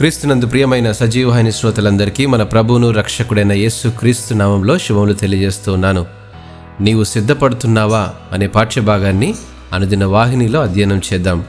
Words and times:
క్రీస్తునందు 0.00 0.46
ప్రియమైన 0.46 0.92
సజీవహాని 0.92 1.52
శ్రోతలందరికీ 1.52 2.26
మన 2.26 2.42
ప్రభువును 2.42 2.90
రక్షకుడైన 2.90 3.52
యేసు 3.52 3.88
క్రీస్తు 3.88 4.34
నామంలో 4.34 4.78
శుభములు 4.78 5.12
తెలియజేస్తున్నాను 5.12 6.06
నీవు 6.80 7.04
సిద్ధపడుతున్నావా 7.04 8.12
అనే 8.32 8.46
పాఠ్యభాగాన్ని 8.46 9.34
అనుదిన 9.72 10.04
వాహినిలో 10.04 10.60
అధ్యయనం 10.60 11.02
చేద్దాం. 11.12 11.44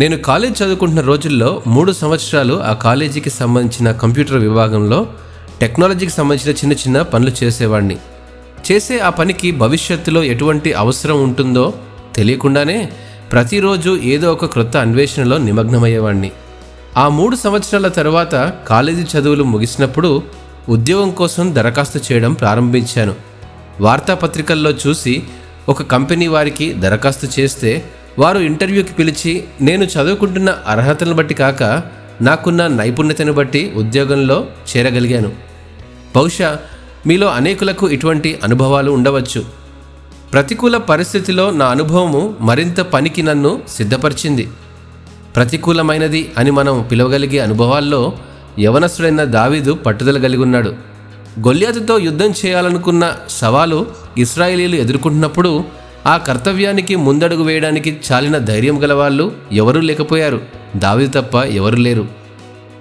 నేను 0.00 0.16
కాలేజ్ 0.18 0.62
చదువుకుంటున్న 0.62 1.00
రోజుల్లో 1.00 1.62
మూడు 1.66 1.92
సంవత్సరాలు 1.92 2.60
ఆ 2.62 2.72
కాలేజీకి 2.72 3.30
సంబంధించిన 3.30 3.92
కంప్యూటర్ 3.92 4.36
విభాగంలో 4.38 5.00
టెక్నాలజీకి 5.60 6.12
సంబంధించిన 6.12 6.54
చిన్న 6.56 6.72
చిన్న 6.72 7.02
పనులు 7.02 7.32
చేసేవాడిని 7.44 7.96
చేసే 8.70 8.98
ఆ 8.98 9.10
పనికి 9.10 9.50
భవిష్యత్తులో 9.52 10.22
ఎటువంటి 10.24 10.72
అవసరం 10.72 11.22
ఉంటుందో 11.22 11.74
తెలియకుండానే 12.16 12.78
ప్రతిరోజు 13.30 14.00
ఏదో 14.04 14.32
ఒక 14.32 14.46
క్రొత్త 14.46 14.76
అన్వేషణలో 14.76 15.38
నిమగ్నమయ్యేవాడిని 15.38 16.30
ఆ 16.96 17.08
మూడు 17.08 17.36
సంవత్సరాల 17.36 17.88
తర్వాత 17.88 18.52
కాలేజీ 18.68 19.18
చదువులు 19.18 19.44
ముగిసినప్పుడు 19.44 20.22
ఉద్యోగం 20.68 21.10
కోసం 21.10 21.54
దరఖాస్తు 21.54 22.00
చేయడం 22.12 22.32
ప్రారంభించాను. 22.32 23.14
వార్తాపత్రికల్లో 23.80 24.70
చూసి 24.70 25.22
ఒక 25.68 25.82
కంపెనీ 25.82 26.26
వారికి 26.26 26.72
దరఖాస్తు 26.72 27.40
చేస్తే 27.40 27.84
వారు 28.18 28.38
ఇంటర్వ్యూకి 28.38 28.92
పిలిచి 28.92 29.44
నేను 29.60 29.84
చదువుకుంటున్న 29.84 30.58
అర్హతలను 30.66 31.14
బట్టి 31.14 31.34
కాక 31.34 31.82
నాకున్న 32.20 32.66
నైపుణ్యతను 32.66 33.32
బట్టి 33.32 33.72
ఉద్యోగంలో 33.76 34.46
చేరగలిగాను. 34.76 35.32
బహుశా 36.16 36.58
మీలో 37.06 37.26
అనేకులకు 37.26 37.88
ఇటువంటి 37.88 38.38
అనుభవాలు 38.44 38.90
ఉండవచ్చు. 38.90 39.44
ప్రతికూల 40.32 40.76
పరిస్థితిలో 40.76 41.50
నా 41.50 41.66
అనుభవము 41.66 42.34
మరింత 42.40 42.80
పనికి 42.80 43.22
నన్ను 43.22 43.60
సిద్ధపరిచింది. 43.68 44.48
ప్రతికూలమైనది 45.36 46.32
అని 46.38 46.50
మనం 46.50 46.86
పిలవగలిగే 46.90 47.38
అనుభవాల్లో 47.38 48.12
యవనస్తుడైన 48.60 49.24
దావీదు 49.24 49.72
పట్టుదల 49.72 50.18
కలిగి 50.18 50.42
ఉన్నాడు. 50.42 50.74
గొల్యాతుతో 51.46 51.98
యుద్ధం 51.98 52.32
చేయాలనుకున్న 52.46 53.16
సవాలు 53.28 53.86
ఇస్రాయేలీలు 54.18 54.76
ఎదుర్కొంటున్నప్పుడు 54.76 55.64
ఆ 56.06 56.16
కర్తవ్యానికి 56.16 56.96
ముందడుగు 56.96 57.42
వేయడానికి 57.42 58.00
చాలిన 58.12 58.38
ధైర్యం 58.38 58.82
గలవాళ్ళు 58.82 59.32
ఎవరూ 59.52 59.80
లేకపోయారు. 59.80 60.40
దావీదు 60.76 61.20
తప్ప 61.20 61.34
ఎవరు 61.34 61.76
లేరు. 61.76 62.06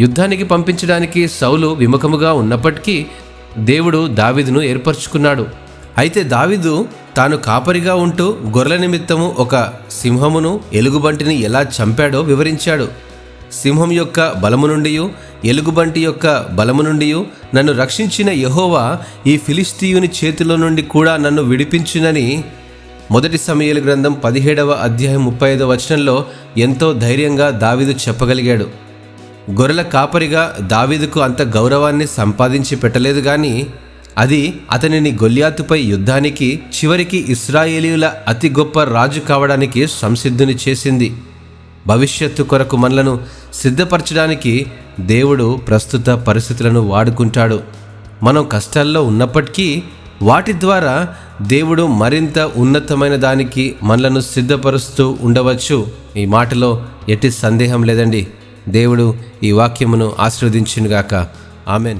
యుద్ధానికి 0.00 0.44
పంపించడానికి 0.44 1.28
సౌలు 1.28 1.66
విముఖముగా 1.66 2.32
ఉన్నప్పటికీ 2.32 3.06
దేవుడు 3.58 4.06
దావీదును 4.06 4.62
ఏర్పరచుకున్నాడు. 4.62 5.46
అయితే 5.98 6.22
దావీదు 6.22 6.88
తాను 7.20 7.36
కాపరిగా 7.36 7.94
ఉంటూ 7.94 8.36
గొర్రెల 8.56 8.80
నిమిత్తము 8.80 9.34
ఒక 9.38 9.54
సింహమును 9.90 10.60
ఎలుగుబంటిని 10.72 11.34
ఎలా 11.40 11.66
చంపాడో 11.76 12.20
వివరించాడు. 12.20 12.88
సింహం 13.62 13.92
యొక్క 13.92 14.32
బలము 14.32 14.66
నుండి 14.66 15.10
ఎలుగుబంటి 15.44 16.00
యొక్క 16.00 16.26
బలము 16.48 16.82
నుండి 16.82 17.08
నన్ను 17.54 17.72
రక్షించిన 17.72 18.30
యహోవా 18.30 18.98
ఈ 19.26 19.36
ఫిలిస్తీయుని 19.36 20.08
చేతిలో 20.18 20.56
నుండి 20.56 20.82
కూడా 20.82 21.16
నన్ను 21.16 21.42
విడిపించునని 21.42 22.44
మొదటి 23.10 23.38
సమయాల 23.38 23.78
గ్రంథం 23.78 24.12
పదిహేడవ 24.12 24.70
అధ్యాయం 24.70 25.24
ముప్పై 25.24 25.50
ఐదవ 25.50 25.68
వచనంలో 25.72 26.24
ఎంతో 26.58 26.92
ధైర్యంగా 26.92 27.50
దావీదు 27.50 27.90
చెప్పగలిగాడు. 27.90 28.68
గొర్రెల 29.50 29.82
కాపరిగా 29.82 30.56
దావీదుకు 30.60 31.20
అంత 31.20 31.42
గౌరవాన్ని 31.42 32.06
సంపాదించి 32.06 32.76
పెట్టలేదు 32.76 33.20
కానీ 33.20 33.66
అది 34.20 34.60
అతనిని 34.70 35.12
గొల్యాతుపై 35.12 35.80
యుద్ధానికి 35.80 36.60
చివరికి 36.76 37.24
ఇస్రాయేలీల 37.28 38.14
అతి 38.28 38.50
గొప్ప 38.50 38.82
రాజు 38.82 39.20
కావడానికి 39.20 39.86
సంసిద్ధుని 39.86 40.58
చేసింది. 40.68 41.14
భవిష్యత్తు 41.86 42.42
కొరకు 42.42 42.76
మనలను 42.76 43.20
సిద్ధపరచడానికి 43.54 44.66
దేవుడు 45.00 45.60
ప్రస్తుత 45.68 46.06
పరిస్థితులను 46.06 46.80
వాడుకుంటాడు. 46.80 47.60
మనం 48.22 48.48
కష్టాల్లో 48.52 49.02
ఉన్నప్పటికీ 49.02 49.82
వాటి 50.22 50.52
ద్వారా 50.52 51.08
దేవుడు 51.42 51.86
మరింత 51.86 52.38
ఉన్నతమైన 52.38 53.16
దానికి 53.16 53.76
మనలను 53.82 54.20
సిద్ధపరుస్తూ 54.20 55.18
ఉండవచ్చు. 55.20 55.86
ఈ 56.16 56.26
మాటలో 56.26 56.86
ఎట్టి 57.08 57.30
సందేహం 57.30 57.84
లేదండి. 57.84 58.26
దేవుడు 58.68 59.14
ఈ 59.42 59.52
వాక్యమును 59.52 60.12
ఆశీర్వదించునుగాక. 60.18 61.28
ఆమెన్. 61.68 61.98